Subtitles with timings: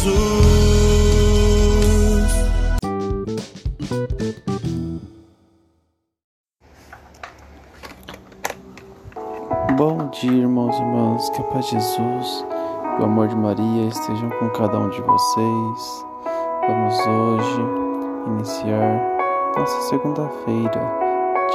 [0.00, 0.14] Jesus.
[9.76, 12.46] Bom dia, irmãos e irmãs, que a paz de Jesus
[12.98, 16.06] e o amor de Maria estejam com cada um de vocês.
[16.66, 17.62] Vamos hoje
[18.26, 19.18] iniciar
[19.56, 20.80] nossa segunda-feira,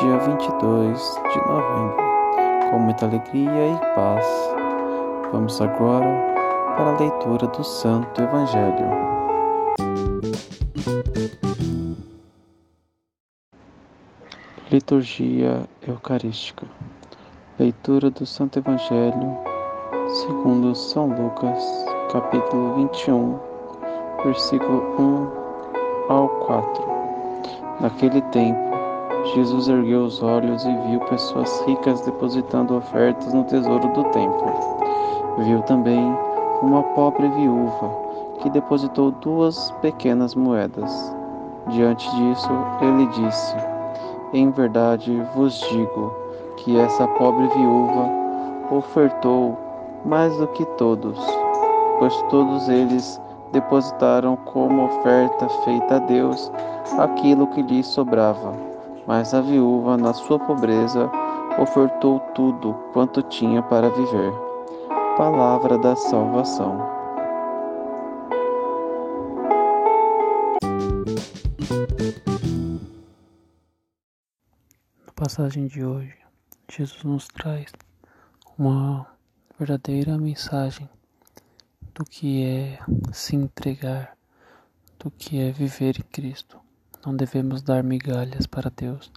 [0.00, 1.96] dia 22 de novembro,
[2.70, 4.26] com muita alegria e paz.
[5.32, 6.31] Vamos agora
[6.76, 8.86] para a leitura do Santo Evangelho.
[14.70, 16.66] Liturgia Eucarística.
[17.58, 19.36] Leitura do Santo Evangelho
[20.08, 23.38] segundo São Lucas, capítulo 21,
[24.24, 24.82] versículo
[26.08, 26.84] 1 ao 4.
[27.80, 28.60] Naquele tempo,
[29.34, 34.52] Jesus ergueu os olhos e viu pessoas ricas depositando ofertas no tesouro do templo.
[35.38, 36.14] Viu também
[36.62, 37.90] uma pobre viúva
[38.40, 41.14] que depositou duas pequenas moedas.
[41.68, 42.50] Diante disso,
[42.80, 43.56] ele disse:
[44.32, 46.14] Em verdade vos digo
[46.56, 48.08] que essa pobre viúva
[48.70, 49.58] ofertou
[50.04, 51.18] mais do que todos,
[51.98, 53.20] pois todos eles
[53.52, 56.50] depositaram como oferta feita a Deus
[56.98, 58.54] aquilo que lhe sobrava.
[59.06, 61.10] Mas a viúva, na sua pobreza,
[61.58, 64.51] ofertou tudo quanto tinha para viver.
[65.16, 66.78] Palavra da salvação.
[75.04, 76.16] Na passagem de hoje,
[76.66, 77.70] Jesus nos traz
[78.58, 79.06] uma
[79.58, 80.88] verdadeira mensagem
[81.94, 82.78] do que é
[83.12, 84.16] se entregar,
[84.98, 86.58] do que é viver em Cristo.
[87.04, 89.12] Não devemos dar migalhas para Deus.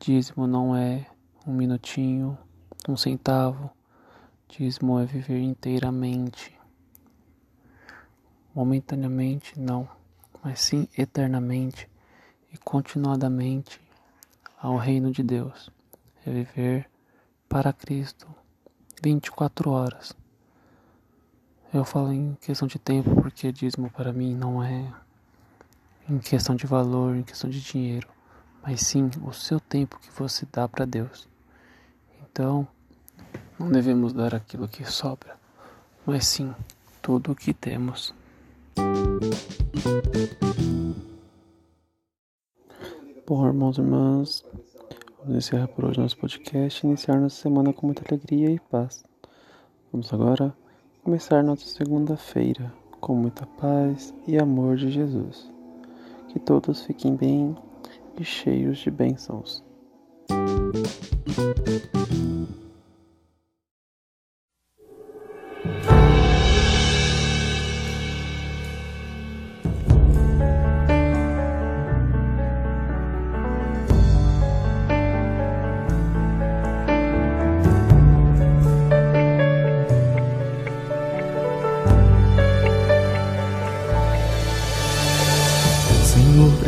[0.00, 1.06] Dízimo não é
[1.46, 2.36] um minutinho,
[2.88, 3.70] um centavo.
[4.54, 6.54] Dízimo é viver inteiramente.
[8.54, 9.88] Momentaneamente, não,
[10.44, 11.88] mas sim eternamente
[12.52, 13.80] e continuadamente
[14.58, 15.70] ao reino de Deus.
[16.26, 16.86] É viver
[17.48, 18.28] para Cristo
[19.02, 20.14] 24 horas.
[21.72, 24.92] Eu falo em questão de tempo porque dízimo para mim não é
[26.06, 28.06] em questão de valor, em questão de dinheiro,
[28.62, 31.26] mas sim o seu tempo que você dá para Deus.
[32.22, 32.68] Então,
[33.62, 35.36] não devemos dar aquilo que sobra,
[36.04, 36.52] mas sim
[37.00, 38.12] tudo o que temos.
[43.24, 44.44] Bom, irmãos e irmãs,
[45.20, 49.04] vamos encerrar por hoje nosso podcast e iniciar nossa semana com muita alegria e paz.
[49.92, 50.52] Vamos agora
[51.04, 55.48] começar nossa segunda-feira com muita paz e amor de Jesus.
[56.30, 57.56] Que todos fiquem bem
[58.18, 59.62] e cheios de bênçãos.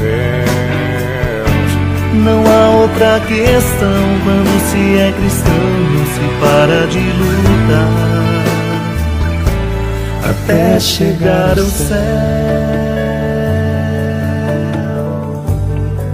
[0.00, 0.50] troféus.
[2.14, 5.54] Não há outra questão quando se é cristão,
[5.92, 8.10] não se para de lutar
[10.30, 12.99] até chegar ao céu.